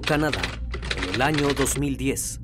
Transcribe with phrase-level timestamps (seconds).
[0.00, 0.40] Canadá,
[0.96, 2.40] en el año 2010.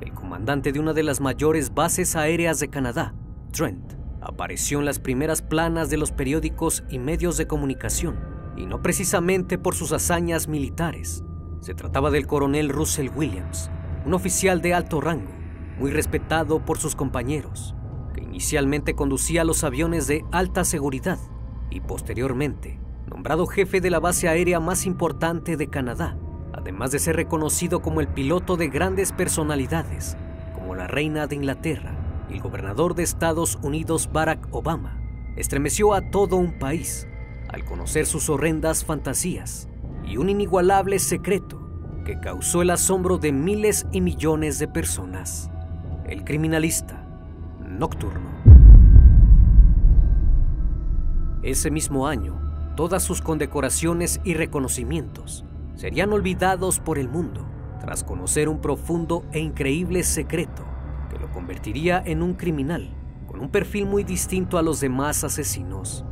[0.00, 3.14] El comandante de una de las mayores bases aéreas de Canadá,
[3.52, 8.18] Trent, apareció en las primeras planas de los periódicos y medios de comunicación,
[8.56, 11.22] y no precisamente por sus hazañas militares.
[11.60, 13.70] Se trataba del coronel Russell Williams,
[14.04, 15.32] un oficial de alto rango,
[15.78, 17.74] muy respetado por sus compañeros,
[18.14, 21.18] que inicialmente conducía los aviones de alta seguridad
[21.70, 26.16] y posteriormente nombrado jefe de la base aérea más importante de Canadá,
[26.64, 30.16] además de ser reconocido como el piloto de grandes personalidades,
[30.54, 31.94] como la reina de Inglaterra
[32.30, 34.98] y el gobernador de Estados Unidos Barack Obama,
[35.36, 37.06] estremeció a todo un país
[37.50, 39.68] al conocer sus horrendas fantasías
[40.06, 41.60] y un inigualable secreto
[42.06, 45.50] que causó el asombro de miles y millones de personas.
[46.06, 47.06] El criminalista
[47.60, 48.30] nocturno.
[51.42, 52.40] Ese mismo año,
[52.74, 55.44] todas sus condecoraciones y reconocimientos
[55.74, 57.46] serían olvidados por el mundo
[57.80, 60.64] tras conocer un profundo e increíble secreto
[61.10, 62.88] que lo convertiría en un criminal
[63.26, 66.04] con un perfil muy distinto a los demás asesinos.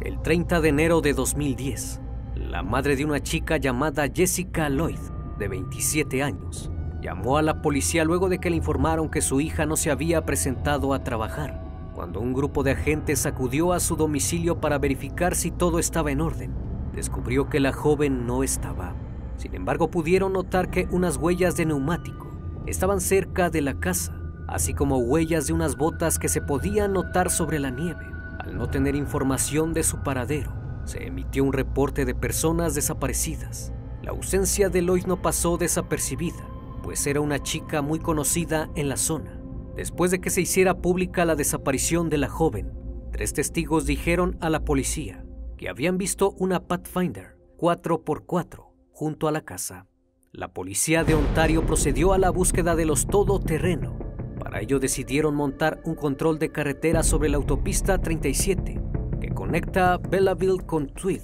[0.00, 2.00] El 30 de enero de 2010,
[2.36, 5.00] la madre de una chica llamada Jessica Lloyd,
[5.36, 6.70] de 27 años,
[7.02, 10.24] llamó a la policía luego de que le informaron que su hija no se había
[10.24, 15.50] presentado a trabajar, cuando un grupo de agentes acudió a su domicilio para verificar si
[15.50, 16.65] todo estaba en orden
[16.96, 18.94] descubrió que la joven no estaba.
[19.36, 22.26] Sin embargo, pudieron notar que unas huellas de neumático
[22.66, 24.18] estaban cerca de la casa,
[24.48, 28.04] así como huellas de unas botas que se podían notar sobre la nieve.
[28.40, 30.52] Al no tener información de su paradero,
[30.84, 33.72] se emitió un reporte de personas desaparecidas.
[34.02, 36.48] La ausencia de Lloyd no pasó desapercibida,
[36.82, 39.38] pues era una chica muy conocida en la zona.
[39.74, 42.72] Después de que se hiciera pública la desaparición de la joven,
[43.12, 45.25] tres testigos dijeron a la policía
[45.56, 49.86] que habían visto una Pathfinder 4x4 junto a la casa.
[50.32, 53.98] La policía de Ontario procedió a la búsqueda de los todoterreno.
[54.38, 58.80] Para ello decidieron montar un control de carretera sobre la autopista 37
[59.20, 61.22] que conecta Belleville con Tweed.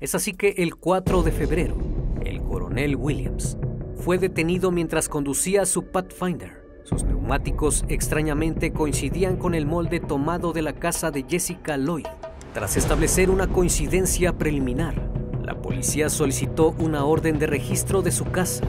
[0.00, 1.76] Es así que el 4 de febrero,
[2.24, 3.58] el coronel Williams
[3.96, 6.64] fue detenido mientras conducía su Pathfinder.
[6.84, 12.06] Sus neumáticos extrañamente coincidían con el molde tomado de la casa de Jessica Lloyd.
[12.54, 14.94] Tras establecer una coincidencia preliminar,
[15.42, 18.62] la policía solicitó una orden de registro de su casa,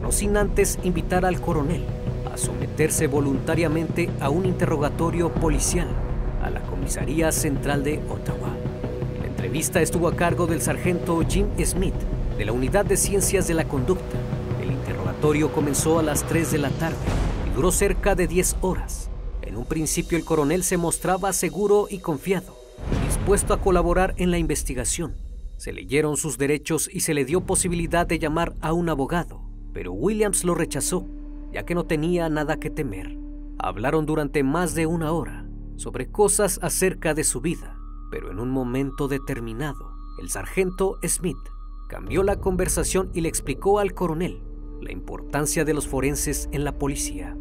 [0.00, 1.84] no sin antes invitar al coronel
[2.32, 5.88] a someterse voluntariamente a un interrogatorio policial
[6.40, 8.54] a la Comisaría Central de Ottawa.
[9.20, 11.96] La entrevista estuvo a cargo del sargento Jim Smith
[12.38, 14.18] de la Unidad de Ciencias de la Conducta.
[14.62, 16.96] El interrogatorio comenzó a las 3 de la tarde
[17.50, 19.10] y duró cerca de 10 horas.
[19.42, 22.61] En un principio el coronel se mostraba seguro y confiado
[23.22, 25.14] dispuesto a colaborar en la investigación.
[25.56, 29.40] Se leyeron sus derechos y se le dio posibilidad de llamar a un abogado,
[29.72, 31.06] pero Williams lo rechazó,
[31.52, 33.16] ya que no tenía nada que temer.
[33.60, 35.46] Hablaron durante más de una hora
[35.76, 37.76] sobre cosas acerca de su vida,
[38.10, 41.38] pero en un momento determinado, el sargento Smith
[41.88, 44.42] cambió la conversación y le explicó al coronel
[44.80, 47.36] la importancia de los forenses en la policía.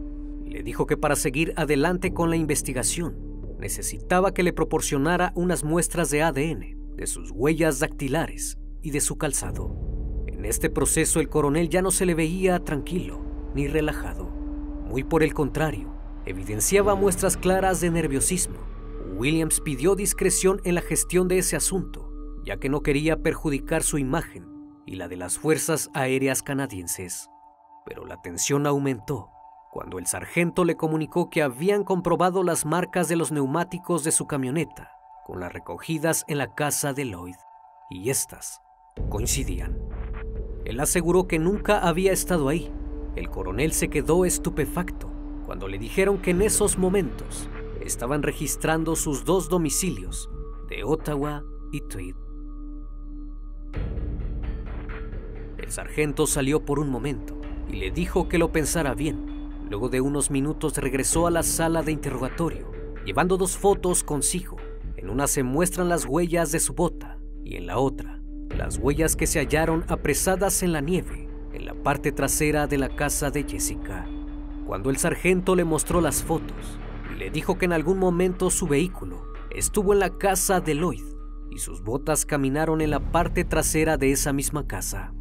[0.46, 3.31] Le dijo que para seguir adelante con la investigación,
[3.62, 9.18] necesitaba que le proporcionara unas muestras de ADN, de sus huellas dactilares y de su
[9.18, 10.26] calzado.
[10.28, 13.22] En este proceso el coronel ya no se le veía tranquilo
[13.54, 14.26] ni relajado.
[14.26, 15.94] Muy por el contrario,
[16.26, 18.58] evidenciaba muestras claras de nerviosismo.
[19.16, 22.12] Williams pidió discreción en la gestión de ese asunto,
[22.44, 24.48] ya que no quería perjudicar su imagen
[24.88, 27.30] y la de las fuerzas aéreas canadienses.
[27.86, 29.30] Pero la tensión aumentó
[29.72, 34.28] cuando el sargento le comunicó que habían comprobado las marcas de los neumáticos de su
[34.28, 34.92] camioneta
[35.26, 37.36] con las recogidas en la casa de Lloyd,
[37.90, 38.62] y éstas
[39.10, 39.78] coincidían.
[40.66, 42.72] Él aseguró que nunca había estado ahí.
[43.16, 45.10] El coronel se quedó estupefacto
[45.46, 47.50] cuando le dijeron que en esos momentos
[47.82, 50.30] estaban registrando sus dos domicilios
[50.70, 52.16] de Ottawa y Tweed.
[55.58, 57.40] El sargento salió por un momento
[57.70, 59.31] y le dijo que lo pensara bien.
[59.72, 62.70] Luego de unos minutos regresó a la sala de interrogatorio,
[63.06, 64.58] llevando dos fotos consigo.
[64.98, 69.16] En una se muestran las huellas de su bota y en la otra las huellas
[69.16, 73.46] que se hallaron apresadas en la nieve en la parte trasera de la casa de
[73.46, 74.10] Jessica.
[74.68, 76.78] Cuando el sargento le mostró las fotos
[77.18, 81.06] le dijo que en algún momento su vehículo estuvo en la casa de Lloyd
[81.50, 85.14] y sus botas caminaron en la parte trasera de esa misma casa,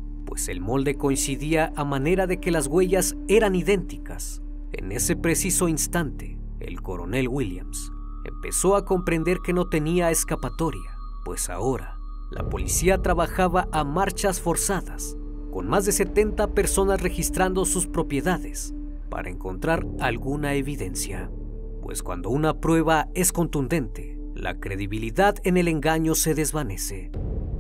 [0.48, 4.42] el molde coincidía a manera de que las huellas eran idénticas.
[4.72, 7.90] En ese preciso instante, el coronel Williams
[8.24, 11.96] empezó a comprender que no tenía escapatoria, pues ahora
[12.30, 15.16] la policía trabajaba a marchas forzadas,
[15.50, 18.72] con más de 70 personas registrando sus propiedades
[19.08, 21.28] para encontrar alguna evidencia.
[21.82, 27.10] Pues cuando una prueba es contundente, la credibilidad en el engaño se desvanece.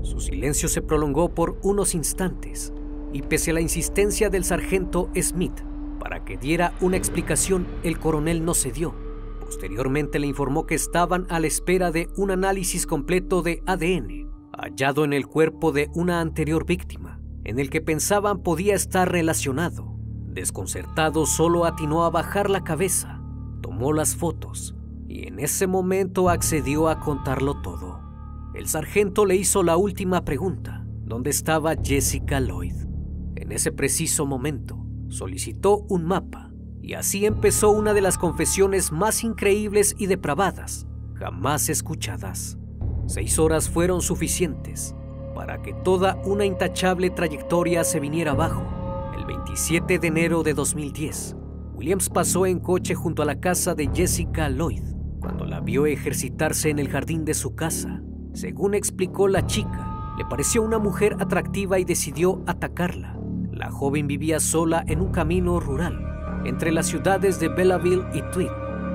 [0.02, 2.72] Su silencio se prolongó por unos instantes
[3.12, 5.60] y pese a la insistencia del sargento Smith
[6.00, 8.94] para que diera una explicación, el coronel no cedió.
[9.40, 15.04] Posteriormente le informó que estaban a la espera de un análisis completo de ADN hallado
[15.04, 19.96] en el cuerpo de una anterior víctima, en el que pensaban podía estar relacionado.
[20.26, 23.22] Desconcertado solo atinó a bajar la cabeza,
[23.62, 24.74] tomó las fotos
[25.08, 27.99] y en ese momento accedió a contarlo todo.
[28.60, 32.74] El sargento le hizo la última pregunta, ¿dónde estaba Jessica Lloyd?
[33.36, 36.50] En ese preciso momento, solicitó un mapa
[36.82, 42.58] y así empezó una de las confesiones más increíbles y depravadas jamás escuchadas.
[43.06, 44.94] Seis horas fueron suficientes
[45.34, 48.62] para que toda una intachable trayectoria se viniera abajo.
[49.16, 51.34] El 27 de enero de 2010,
[51.72, 54.84] Williams pasó en coche junto a la casa de Jessica Lloyd
[55.18, 58.02] cuando la vio ejercitarse en el jardín de su casa.
[58.32, 63.16] Según explicó la chica, le pareció una mujer atractiva y decidió atacarla.
[63.52, 66.06] La joven vivía sola en un camino rural
[66.44, 68.50] entre las ciudades de Belleville y Tweed,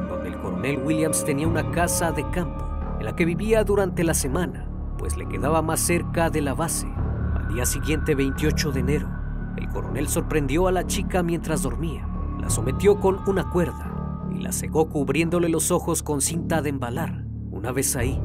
[0.10, 2.66] donde el coronel Williams tenía una casa de campo
[3.00, 4.68] en la que vivía durante la semana,
[4.98, 6.88] pues le quedaba más cerca de la base.
[7.36, 9.10] Al día siguiente, 28 de enero,
[9.58, 12.08] el coronel sorprendió a la chica mientras dormía,
[12.40, 13.92] la sometió con una cuerda
[14.34, 17.26] y la cegó cubriéndole los ojos con cinta de embalar.
[17.52, 18.22] Una vez ahí,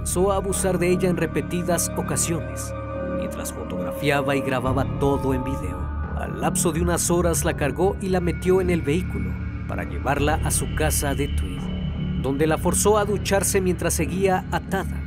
[0.00, 2.72] comenzó a abusar de ella en repetidas ocasiones,
[3.18, 5.78] mientras fotografiaba y grababa todo en video.
[6.16, 9.30] Al lapso de unas horas la cargó y la metió en el vehículo
[9.68, 15.02] para llevarla a su casa de Tweed, donde la forzó a ducharse mientras seguía atada.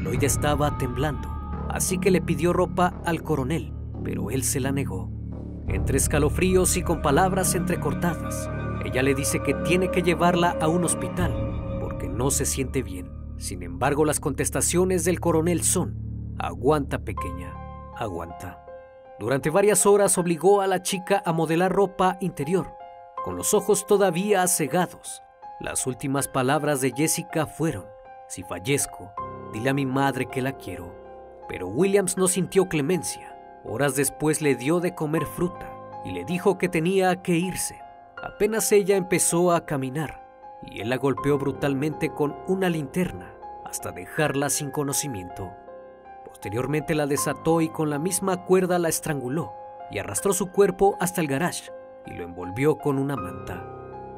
[0.00, 1.28] Lloyd estaba temblando,
[1.68, 5.10] así que le pidió ropa al coronel, pero él se la negó.
[5.66, 8.48] Entre escalofríos y con palabras entrecortadas,
[8.84, 11.34] ella le dice que tiene que llevarla a un hospital
[11.80, 13.15] porque no se siente bien.
[13.38, 17.54] Sin embargo, las contestaciones del coronel son, aguanta pequeña,
[17.96, 18.64] aguanta.
[19.18, 22.72] Durante varias horas obligó a la chica a modelar ropa interior,
[23.24, 25.22] con los ojos todavía cegados.
[25.60, 27.84] Las últimas palabras de Jessica fueron,
[28.28, 29.12] si fallezco,
[29.52, 30.94] dile a mi madre que la quiero.
[31.48, 33.36] Pero Williams no sintió clemencia.
[33.64, 35.72] Horas después le dio de comer fruta
[36.04, 37.80] y le dijo que tenía que irse.
[38.22, 40.25] Apenas ella empezó a caminar
[40.62, 43.32] y él la golpeó brutalmente con una linterna
[43.64, 45.52] hasta dejarla sin conocimiento.
[46.24, 49.52] Posteriormente la desató y con la misma cuerda la estranguló
[49.90, 51.70] y arrastró su cuerpo hasta el garage
[52.06, 53.64] y lo envolvió con una manta.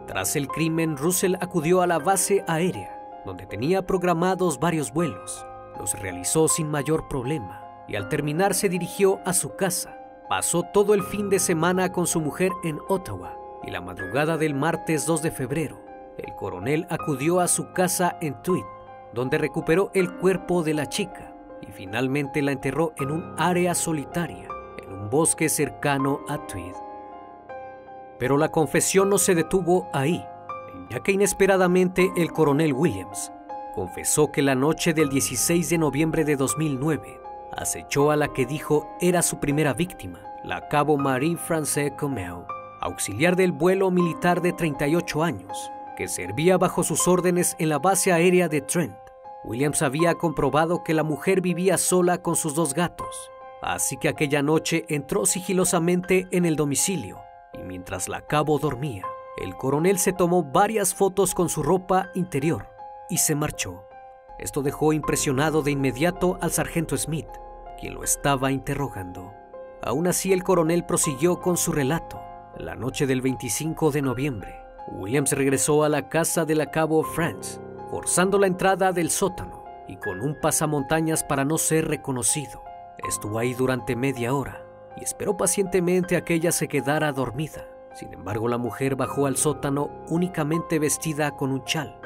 [0.07, 5.47] Tras el crimen, Russell acudió a la base aérea, donde tenía programados varios vuelos.
[5.79, 9.95] Los realizó sin mayor problema y al terminar se dirigió a su casa.
[10.29, 14.55] Pasó todo el fin de semana con su mujer en Ottawa y la madrugada del
[14.55, 15.81] martes 2 de febrero,
[16.19, 18.65] el coronel acudió a su casa en Tweed,
[19.15, 24.49] donde recuperó el cuerpo de la chica y finalmente la enterró en un área solitaria,
[24.83, 26.75] en un bosque cercano a Tweed.
[28.19, 30.25] Pero la confesión no se detuvo ahí,
[30.91, 33.33] ya que inesperadamente el coronel Williams
[33.75, 37.21] confesó que la noche del 16 de noviembre de 2009
[37.57, 42.45] acechó a la que dijo era su primera víctima, la cabo Marie-France Comeu
[42.81, 48.13] auxiliar del vuelo militar de 38 años, que servía bajo sus órdenes en la base
[48.13, 48.97] aérea de Trent.
[49.43, 54.41] Williams había comprobado que la mujer vivía sola con sus dos gatos, así que aquella
[54.41, 57.19] noche entró sigilosamente en el domicilio
[57.53, 59.03] y mientras la cabo dormía,
[59.39, 62.69] el coronel se tomó varias fotos con su ropa interior
[63.11, 63.83] y se marchó.
[64.39, 67.27] Esto dejó impresionado de inmediato al sargento Smith,
[67.81, 69.33] quien lo estaba interrogando.
[69.83, 72.21] Aún así, el coronel prosiguió con su relato.
[72.57, 77.61] La noche del 25 de noviembre, Williams regresó a la casa de la cabo France,
[77.91, 82.63] forzando la entrada del sótano y con un pasamontañas para no ser reconocido.
[83.09, 84.63] Estuvo ahí durante media hora
[84.97, 87.67] y esperó pacientemente a que ella se quedara dormida.
[87.95, 91.99] Sin embargo, la mujer bajó al sótano únicamente vestida con un chal,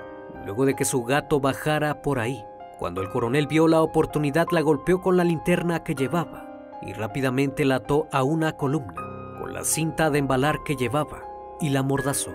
[0.44, 2.44] luego de que su gato bajara por ahí.
[2.78, 7.64] Cuando el coronel vio la oportunidad, la golpeó con la linterna que llevaba y rápidamente
[7.64, 8.94] la ató a una columna
[9.38, 11.24] con la cinta de embalar que llevaba
[11.60, 12.32] y la mordazó.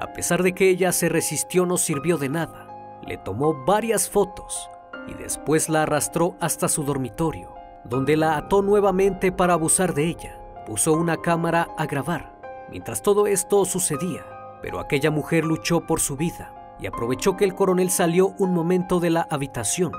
[0.00, 2.98] A pesar de que ella se resistió, no sirvió de nada.
[3.06, 4.70] Le tomó varias fotos
[5.08, 10.40] y después la arrastró hasta su dormitorio, donde la ató nuevamente para abusar de ella.
[10.66, 12.38] Puso una cámara a grabar
[12.70, 14.24] mientras todo esto sucedía,
[14.62, 19.00] pero aquella mujer luchó por su vida y aprovechó que el coronel salió un momento
[19.00, 19.92] de la habitación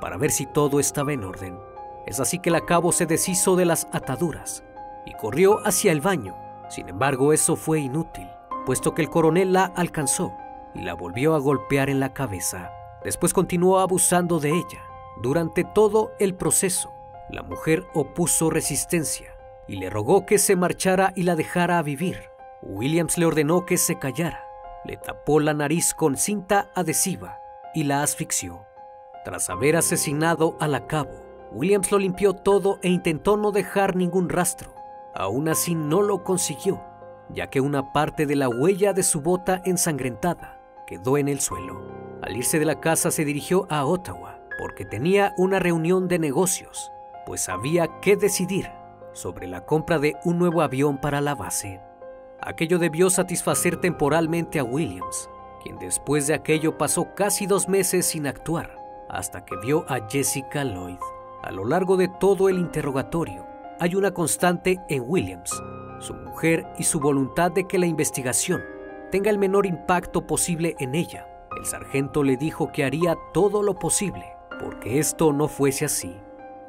[0.00, 1.58] para ver si todo estaba en orden.
[2.06, 4.64] Es así que la cabo se deshizo de las ataduras
[5.04, 6.36] y corrió hacia el baño.
[6.68, 8.28] Sin embargo, eso fue inútil,
[8.66, 10.34] puesto que el coronel la alcanzó
[10.74, 12.70] y la volvió a golpear en la cabeza.
[13.02, 14.84] Después continuó abusando de ella.
[15.22, 16.92] Durante todo el proceso,
[17.30, 19.34] la mujer opuso resistencia
[19.66, 22.28] y le rogó que se marchara y la dejara vivir.
[22.60, 24.46] Williams le ordenó que se callara
[24.86, 27.40] le tapó la nariz con cinta adhesiva
[27.74, 28.64] y la asfixió.
[29.24, 31.10] Tras haber asesinado a la cabo,
[31.50, 34.72] Williams lo limpió todo e intentó no dejar ningún rastro.
[35.14, 36.80] Aún así no lo consiguió,
[37.28, 41.80] ya que una parte de la huella de su bota ensangrentada quedó en el suelo.
[42.22, 46.90] Al irse de la casa se dirigió a Ottawa porque tenía una reunión de negocios,
[47.26, 48.70] pues había que decidir
[49.12, 51.80] sobre la compra de un nuevo avión para la base.
[52.40, 55.28] Aquello debió satisfacer temporalmente a Williams,
[55.62, 58.78] quien después de aquello pasó casi dos meses sin actuar,
[59.08, 60.98] hasta que vio a Jessica Lloyd.
[61.42, 63.46] A lo largo de todo el interrogatorio,
[63.80, 65.62] hay una constante en Williams,
[66.00, 68.62] su mujer y su voluntad de que la investigación
[69.10, 71.28] tenga el menor impacto posible en ella.
[71.56, 76.16] El sargento le dijo que haría todo lo posible porque esto no fuese así.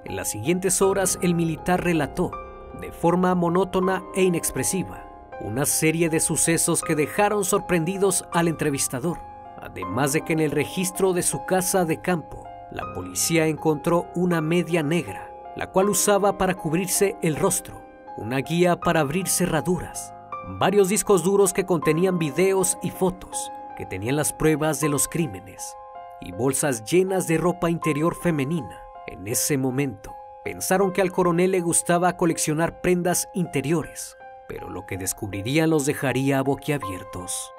[0.06, 2.32] En las siguientes horas el militar relató,
[2.80, 5.04] de forma monótona e inexpresiva,
[5.42, 9.20] una serie de sucesos que dejaron sorprendidos al entrevistador.
[9.60, 14.40] Además de que en el registro de su casa de campo, la policía encontró una
[14.40, 17.82] media negra, la cual usaba para cubrirse el rostro,
[18.18, 20.14] una guía para abrir cerraduras,
[20.60, 25.78] varios discos duros que contenían videos y fotos que tenían las pruebas de los crímenes,
[26.20, 28.82] y bolsas llenas de ropa interior femenina.
[29.06, 34.98] En ese momento, pensaron que al coronel le gustaba coleccionar prendas interiores, pero lo que
[34.98, 37.54] descubrirían los dejaría boquiabiertos.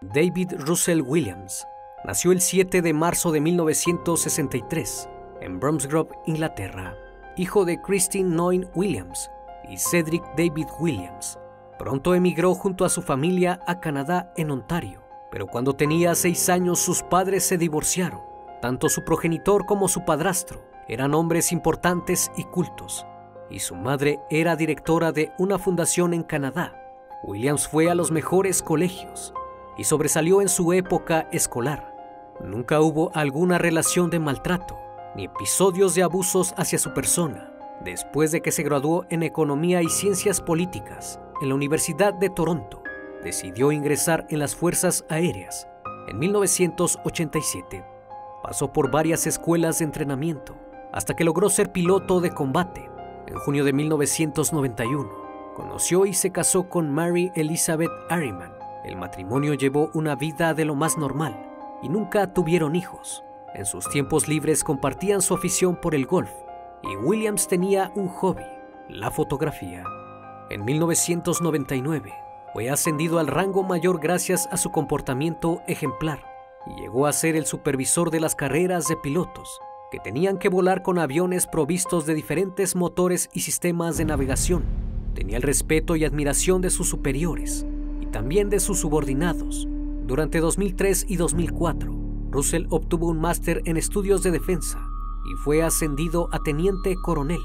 [0.00, 1.66] David Russell Williams
[2.04, 5.08] nació el 7 de marzo de 1963
[5.42, 6.96] en Bromsgrove, Inglaterra,
[7.40, 9.30] hijo de Christine Noyne Williams
[9.66, 11.38] y Cedric David Williams.
[11.78, 16.80] Pronto emigró junto a su familia a Canadá en Ontario, pero cuando tenía seis años
[16.80, 18.20] sus padres se divorciaron.
[18.60, 23.06] Tanto su progenitor como su padrastro eran hombres importantes y cultos,
[23.48, 26.76] y su madre era directora de una fundación en Canadá.
[27.22, 29.32] Williams fue a los mejores colegios
[29.78, 31.96] y sobresalió en su época escolar.
[32.44, 37.52] Nunca hubo alguna relación de maltrato ni episodios de abusos hacia su persona.
[37.84, 42.82] Después de que se graduó en Economía y Ciencias Políticas en la Universidad de Toronto,
[43.22, 45.66] decidió ingresar en las Fuerzas Aéreas
[46.08, 47.84] en 1987.
[48.42, 50.56] Pasó por varias escuelas de entrenamiento
[50.92, 52.90] hasta que logró ser piloto de combate
[53.30, 58.52] en junio de 1991, conoció y se casó con Mary Elizabeth Harriman.
[58.84, 61.36] El matrimonio llevó una vida de lo más normal
[61.82, 63.22] y nunca tuvieron hijos.
[63.54, 66.30] En sus tiempos libres compartían su afición por el golf
[66.82, 68.44] y Williams tenía un hobby,
[68.88, 69.84] la fotografía.
[70.50, 72.12] En 1999
[72.52, 76.24] fue ascendido al rango mayor gracias a su comportamiento ejemplar
[76.66, 80.82] y llegó a ser el supervisor de las carreras de pilotos que tenían que volar
[80.82, 84.62] con aviones provistos de diferentes motores y sistemas de navegación.
[85.14, 87.66] Tenía el respeto y admiración de sus superiores
[88.00, 89.66] y también de sus subordinados.
[90.06, 94.78] Durante 2003 y 2004, Russell obtuvo un máster en estudios de defensa
[95.30, 97.40] y fue ascendido a teniente coronel.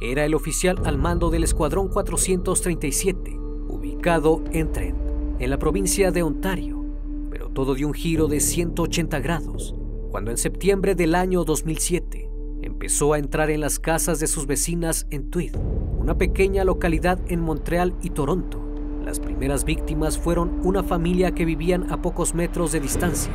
[0.00, 3.38] Era el oficial al mando del Escuadrón 437,
[3.68, 4.98] ubicado en Trent,
[5.38, 6.84] en la provincia de Ontario,
[7.30, 9.74] pero todo dio un giro de 180 grados
[10.10, 12.30] cuando en septiembre del año 2007
[12.62, 15.54] empezó a entrar en las casas de sus vecinas en Tweed,
[15.98, 18.62] una pequeña localidad en Montreal y Toronto.
[19.04, 23.32] Las primeras víctimas fueron una familia que vivían a pocos metros de distancia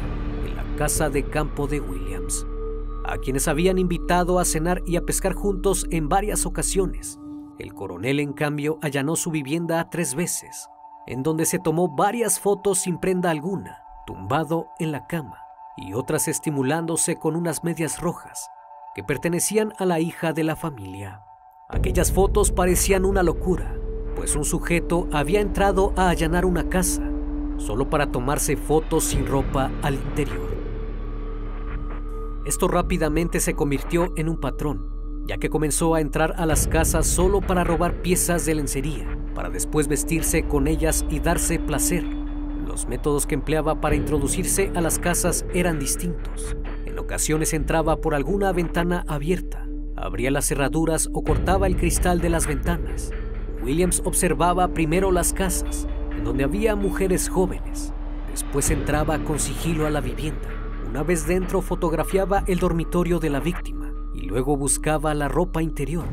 [0.78, 2.46] casa de campo de Williams.
[3.04, 7.20] a quienes habían invitado a cenar y a pescar juntos en varias ocasiones.
[7.58, 10.70] El coronel, en cambio, allanó su vivienda tres veces,
[11.08, 15.40] en donde se tomó varias fotos sin prenda alguna, tumbado en la cama,
[15.78, 18.50] y otras estimulándose con unas medias rojas
[18.94, 21.24] que pertenecían a la hija de la familia.
[21.70, 23.78] Aquellas fotos parecían una locura,
[24.16, 27.01] pues un sujeto había entrado a allanar una casa
[27.58, 30.61] solo para tomarse fotos sin ropa al interior.
[32.46, 37.06] Esto rápidamente se convirtió en un patrón, ya que comenzó a entrar a las casas
[37.06, 42.04] solo para robar piezas de lencería, para después vestirse con ellas y darse placer.
[42.66, 46.56] Los métodos que empleaba para introducirse a las casas eran distintos.
[46.86, 52.30] En ocasiones entraba por alguna ventana abierta, abría las cerraduras o cortaba el cristal de
[52.30, 53.12] las ventanas.
[53.64, 57.94] Williams observaba primero las casas, en donde había mujeres jóvenes.
[58.32, 60.61] Después entraba con sigilo a la vivienda.
[60.92, 66.04] Una vez dentro fotografiaba el dormitorio de la víctima y luego buscaba la ropa interior.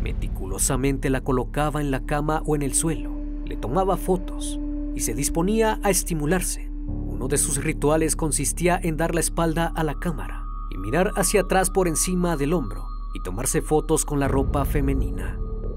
[0.00, 3.10] Meticulosamente la colocaba en la cama o en el suelo.
[3.46, 4.60] Le tomaba fotos
[4.94, 6.70] y se disponía a estimularse.
[6.86, 11.40] Uno de sus rituales consistía en dar la espalda a la cámara y mirar hacia
[11.40, 15.36] atrás por encima del hombro y tomarse fotos con la ropa femenina.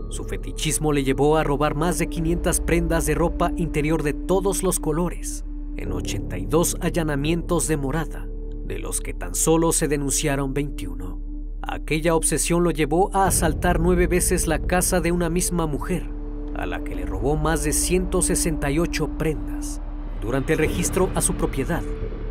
[0.10, 4.62] Su fetichismo le llevó a robar más de 500 prendas de ropa interior de todos
[4.62, 5.46] los colores,
[5.78, 8.28] en 82 allanamientos de morada,
[8.72, 11.20] de los que tan solo se denunciaron 21.
[11.62, 16.10] Aquella obsesión lo llevó a asaltar nueve veces la casa de una misma mujer,
[16.56, 19.82] a la que le robó más de 168 prendas.
[20.22, 21.84] Durante el registro a su propiedad,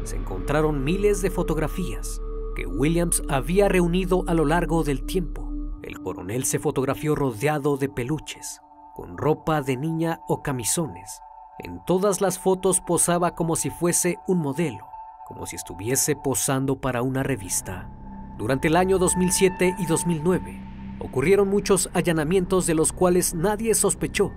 [0.05, 2.21] se encontraron miles de fotografías
[2.57, 5.51] que Williams había reunido a lo largo del tiempo
[5.83, 8.61] el coronel se fotografió rodeado de peluches,
[8.95, 11.21] con ropa de niña o camisones.
[11.59, 14.90] En todas las fotos posaba como si fuese un modelo,
[15.31, 17.89] como si estuviese posando para una revista.
[18.37, 20.61] Durante el año 2007 y 2009
[20.99, 24.33] ocurrieron muchos allanamientos de los cuales nadie sospechó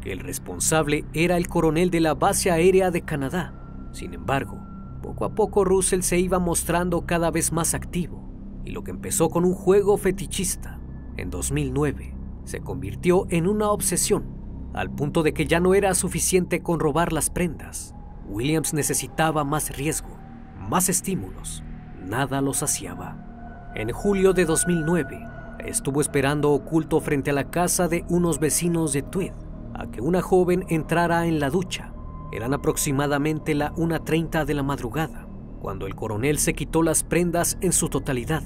[0.00, 3.52] que el responsable era el coronel de la base aérea de Canadá.
[3.92, 4.58] Sin embargo,
[5.02, 8.26] poco a poco Russell se iba mostrando cada vez más activo
[8.64, 10.80] y lo que empezó con un juego fetichista
[11.18, 14.24] en 2009 se convirtió en una obsesión,
[14.72, 17.94] al punto de que ya no era suficiente con robar las prendas.
[18.26, 20.17] Williams necesitaba más riesgo,
[20.68, 21.62] más estímulos.
[22.04, 23.70] Nada lo saciaba.
[23.74, 25.20] En julio de 2009,
[25.60, 29.32] estuvo esperando oculto frente a la casa de unos vecinos de Tweed
[29.74, 31.92] a que una joven entrara en la ducha.
[32.32, 35.26] Eran aproximadamente la 1.30 de la madrugada,
[35.60, 38.42] cuando el coronel se quitó las prendas en su totalidad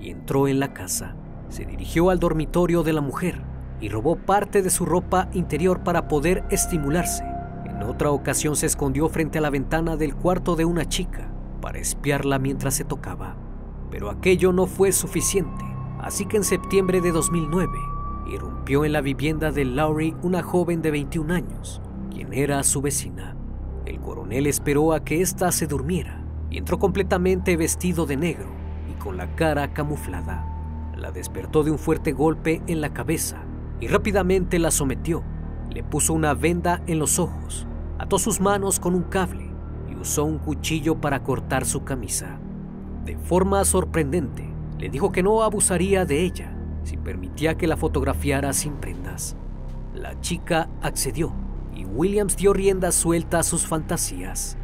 [0.00, 1.16] y entró en la casa
[1.54, 3.40] se dirigió al dormitorio de la mujer
[3.80, 7.24] y robó parte de su ropa interior para poder estimularse.
[7.64, 11.78] En otra ocasión se escondió frente a la ventana del cuarto de una chica para
[11.78, 13.36] espiarla mientras se tocaba.
[13.90, 15.64] Pero aquello no fue suficiente,
[16.00, 17.78] así que en septiembre de 2009
[18.32, 23.36] irrumpió en la vivienda de Laurie una joven de 21 años, quien era su vecina.
[23.86, 28.48] El coronel esperó a que ésta se durmiera y entró completamente vestido de negro
[28.90, 30.50] y con la cara camuflada
[30.96, 33.42] la despertó de un fuerte golpe en la cabeza
[33.80, 35.22] y rápidamente la sometió.
[35.70, 37.66] Le puso una venda en los ojos,
[37.98, 39.43] ató sus manos con un cable
[40.04, 42.38] usó un cuchillo para cortar su camisa.
[43.06, 44.46] De forma sorprendente,
[44.78, 49.34] le dijo que no abusaría de ella si permitía que la fotografiara sin prendas.
[49.94, 51.32] La chica accedió
[51.74, 54.58] y Williams dio rienda suelta a sus fantasías.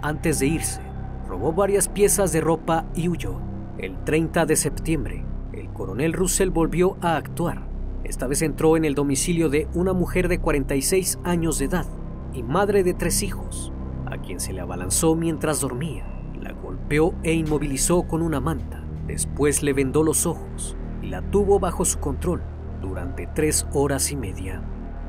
[0.00, 0.80] Antes de irse,
[1.28, 3.40] robó varias piezas de ropa y huyó.
[3.78, 7.66] El 30 de septiembre, el coronel Russell volvió a actuar.
[8.04, 11.86] Esta vez entró en el domicilio de una mujer de 46 años de edad
[12.32, 13.72] y madre de tres hijos,
[14.06, 16.04] a quien se le abalanzó mientras dormía.
[16.40, 18.84] La golpeó e inmovilizó con una manta.
[19.06, 22.42] Después le vendó los ojos y la tuvo bajo su control
[22.80, 24.62] durante tres horas y media,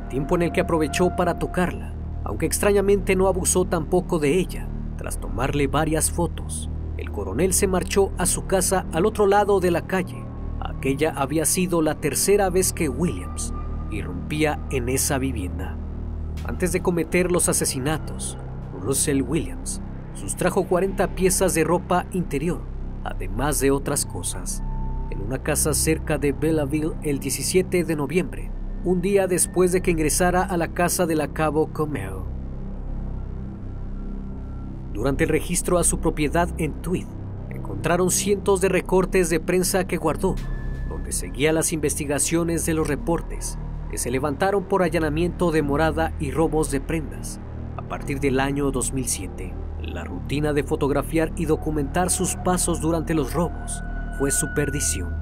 [0.09, 4.67] tiempo en el que aprovechó para tocarla, aunque extrañamente no abusó tampoco de ella.
[4.97, 9.71] Tras tomarle varias fotos, el coronel se marchó a su casa al otro lado de
[9.71, 10.25] la calle
[10.65, 13.53] Aquella había sido la tercera vez que Williams
[13.91, 15.77] irrumpía en esa vivienda.
[16.43, 18.37] Antes de cometer los asesinatos,
[18.85, 19.81] Russell Williams.
[20.13, 22.61] Sustrajo 40 piezas de ropa interior,
[23.03, 24.63] además de otras cosas,
[25.09, 28.51] en una casa cerca de Belleville el 17 de noviembre,
[28.83, 32.27] un día después de que ingresara a la casa de la Cabo Comeo.
[34.93, 37.07] Durante el registro a su propiedad en Tweed,
[37.49, 40.35] encontraron cientos de recortes de prensa que guardó,
[40.87, 43.57] donde seguía las investigaciones de los reportes
[43.89, 47.41] que se levantaron por allanamiento de morada y robos de prendas
[47.85, 49.53] a partir del año 2007.
[49.83, 53.83] La rutina de fotografiar y documentar sus pasos durante los robos
[54.17, 55.13] fue su perdición,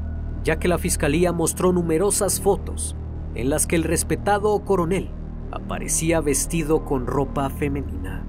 [0.45, 2.95] ya que la fiscalía mostró numerosas fotos
[3.35, 5.09] en las que el respetado coronel
[5.51, 8.25] aparecía vestido con ropa femenina.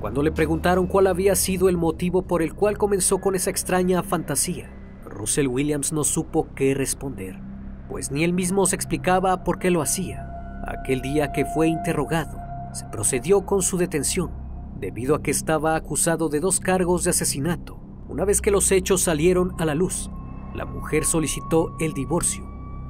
[0.00, 4.02] Cuando le preguntaron cuál había sido el motivo por el cual comenzó con esa extraña
[4.02, 4.70] fantasía,
[5.04, 7.38] Russell Williams no supo qué responder,
[7.90, 10.30] pues ni él mismo se explicaba por qué lo hacía.
[10.66, 12.43] Aquel día que fue interrogado,
[12.74, 14.32] se procedió con su detención,
[14.78, 17.80] debido a que estaba acusado de dos cargos de asesinato.
[18.08, 20.10] Una vez que los hechos salieron a la luz,
[20.54, 22.44] la mujer solicitó el divorcio,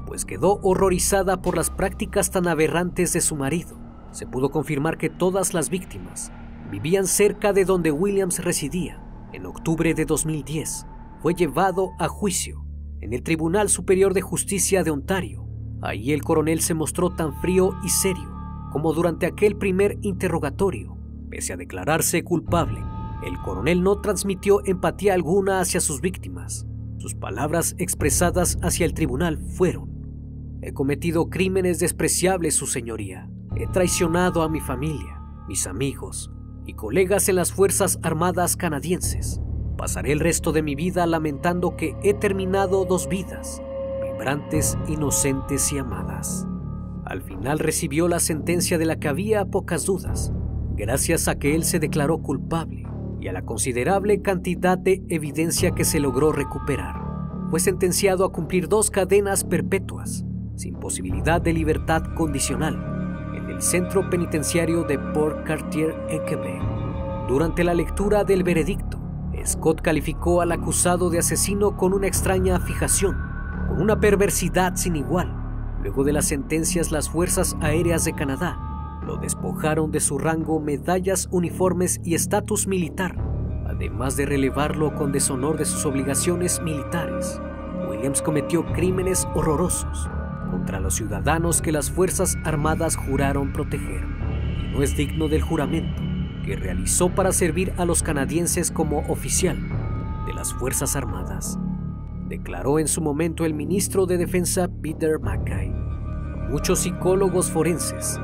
[0.06, 3.76] pues quedó horrorizada por las prácticas tan aberrantes de su marido.
[4.10, 6.32] Se pudo confirmar que todas las víctimas
[6.70, 9.00] vivían cerca de donde Williams residía.
[9.32, 10.86] En octubre de 2010,
[11.20, 12.64] fue llevado a juicio
[13.00, 15.46] en el Tribunal Superior de Justicia de Ontario.
[15.82, 18.33] Ahí el coronel se mostró tan frío y serio
[18.74, 20.98] como durante aquel primer interrogatorio.
[21.30, 22.82] Pese a declararse culpable,
[23.24, 26.66] el coronel no transmitió empatía alguna hacia sus víctimas.
[26.98, 33.30] Sus palabras expresadas hacia el tribunal fueron, He cometido crímenes despreciables, su señoría.
[33.54, 36.32] He traicionado a mi familia, mis amigos
[36.66, 39.40] y colegas en las Fuerzas Armadas canadienses.
[39.78, 43.62] Pasaré el resto de mi vida lamentando que he terminado dos vidas,
[44.02, 46.48] vibrantes, inocentes y amadas.
[47.14, 50.33] Al final recibió la sentencia de la que había pocas dudas,
[50.74, 52.88] gracias a que él se declaró culpable
[53.20, 56.96] y a la considerable cantidad de evidencia que se logró recuperar.
[57.50, 60.24] Fue sentenciado a cumplir dos cadenas perpetuas,
[60.57, 62.74] sin posibilidad de libertad condicional,
[63.37, 66.62] en el centro penitenciario de Port Cartier en Quebec.
[67.29, 68.98] Durante la lectura del veredicto,
[69.46, 73.16] Scott calificó al acusado de asesino con una extraña fijación,
[73.68, 75.43] con una perversidad sin igual
[75.84, 78.58] Luego de las sentencias, las Fuerzas Aéreas de Canadá
[79.04, 83.18] lo despojaron de su rango, medallas, uniformes y estatus militar,
[83.66, 87.38] además de relevarlo con deshonor de sus obligaciones militares.
[87.86, 90.08] Williams cometió crímenes horrorosos
[90.50, 94.06] contra los ciudadanos que las Fuerzas Armadas juraron proteger,
[94.64, 96.02] y no es digno del juramento
[96.46, 99.58] que realizó para servir a los canadienses como oficial
[100.26, 101.58] de las Fuerzas Armadas
[102.28, 105.70] declaró en su momento el ministro de Defensa Peter Mackay.
[106.48, 108.18] Muchos psicólogos forenses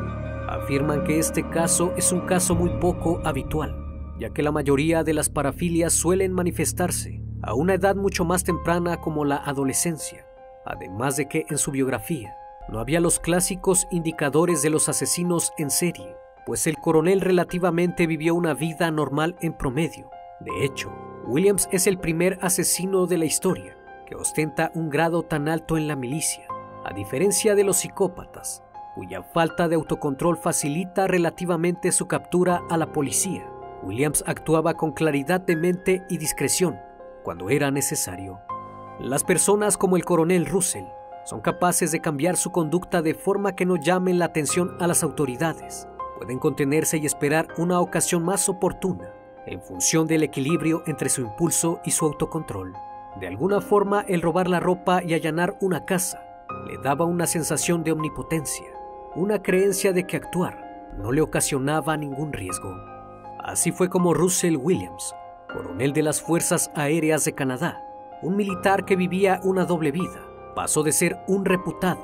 [0.49, 3.77] afirman que este caso es un caso muy poco habitual,
[4.19, 9.01] ya que la mayoría de las parafilias suelen manifestarse a una edad mucho más temprana
[9.01, 10.27] como la adolescencia,
[10.65, 12.35] además de que en su biografía
[12.69, 16.15] no había los clásicos indicadores de los asesinos en serie,
[16.47, 20.11] pues el coronel relativamente vivió una vida normal en promedio.
[20.41, 20.93] De hecho,
[21.27, 23.80] Williams es el primer asesino de la historia
[24.11, 26.45] que ostenta un grado tan alto en la milicia,
[26.85, 28.65] a diferencia de los psicópatas,
[28.97, 33.49] cuya falta de autocontrol facilita relativamente su captura a la policía.
[33.85, 36.81] Williams actuaba con claridad de mente y discreción
[37.23, 38.41] cuando era necesario.
[38.99, 40.87] Las personas como el coronel Russell
[41.25, 45.05] son capaces de cambiar su conducta de forma que no llamen la atención a las
[45.05, 45.87] autoridades.
[46.19, 49.15] Pueden contenerse y esperar una ocasión más oportuna
[49.47, 52.75] en función del equilibrio entre su impulso y su autocontrol.
[53.17, 56.23] De alguna forma, el robar la ropa y allanar una casa
[56.67, 58.67] le daba una sensación de omnipotencia,
[59.15, 62.77] una creencia de que actuar no le ocasionaba ningún riesgo.
[63.43, 65.15] Así fue como Russell Williams,
[65.53, 67.83] coronel de las Fuerzas Aéreas de Canadá,
[68.23, 70.21] un militar que vivía una doble vida,
[70.55, 72.01] pasó de ser un reputado,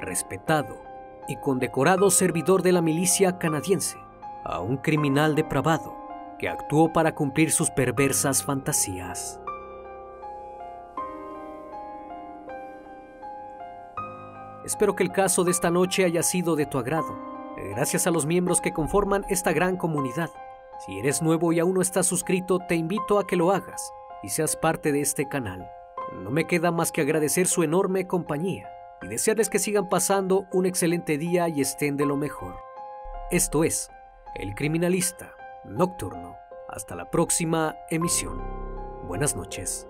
[0.00, 0.76] respetado
[1.28, 3.98] y condecorado servidor de la milicia canadiense
[4.44, 5.94] a un criminal depravado
[6.38, 9.40] que actuó para cumplir sus perversas fantasías.
[14.68, 17.16] Espero que el caso de esta noche haya sido de tu agrado.
[17.70, 20.28] Gracias a los miembros que conforman esta gran comunidad.
[20.84, 23.90] Si eres nuevo y aún no estás suscrito, te invito a que lo hagas
[24.22, 25.66] y seas parte de este canal.
[26.22, 28.68] No me queda más que agradecer su enorme compañía
[29.00, 32.56] y desearles que sigan pasando un excelente día y estén de lo mejor.
[33.30, 33.90] Esto es
[34.34, 36.36] El Criminalista Nocturno.
[36.68, 38.42] Hasta la próxima emisión.
[39.06, 39.88] Buenas noches.